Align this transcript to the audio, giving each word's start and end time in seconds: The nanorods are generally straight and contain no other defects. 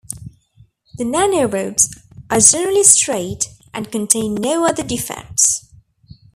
The 0.97 1.03
nanorods 1.03 1.87
are 2.31 2.39
generally 2.39 2.83
straight 2.83 3.45
and 3.71 3.91
contain 3.91 4.33
no 4.33 4.65
other 4.65 4.81
defects. 4.81 5.71